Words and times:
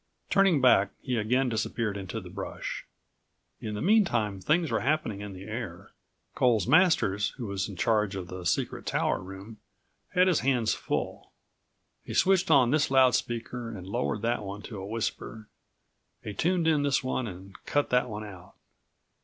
Turning 0.31 0.59
back, 0.61 0.89
he 1.03 1.15
again 1.15 1.47
disappeared 1.47 1.95
into 1.95 2.19
the 2.19 2.27
brush. 2.31 2.87
In 3.59 3.75
the 3.75 3.83
meantime 3.83 4.41
things 4.41 4.71
were 4.71 4.79
happening 4.79 5.21
in 5.21 5.33
the 5.33 5.43
air. 5.43 5.91
Coles 6.33 6.65
Masters, 6.65 7.29
who 7.37 7.45
was 7.45 7.69
in 7.69 7.75
charge 7.75 8.15
of 8.15 8.25
the 8.27 8.43
secret 8.43 8.87
tower 8.87 9.19
room, 9.21 9.59
had 10.15 10.27
his 10.27 10.39
hands 10.39 10.73
full. 10.73 11.31
He 12.03 12.15
switched 12.15 12.49
on 12.49 12.71
this 12.71 12.89
loud 12.89 13.13
speaker 13.13 13.69
and 13.69 13.85
lowered 13.85 14.23
that68 14.23 14.41
one 14.43 14.61
to 14.63 14.77
a 14.79 14.87
whisper. 14.87 15.47
He 16.23 16.33
tuned 16.33 16.67
in 16.67 16.81
this 16.81 17.03
one 17.03 17.27
and 17.27 17.55
cut 17.67 17.91
that 17.91 18.09
one 18.09 18.23
out. 18.23 18.55